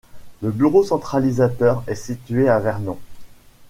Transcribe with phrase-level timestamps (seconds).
[0.41, 2.97] Le bureau centralisateur est situé à Vernon.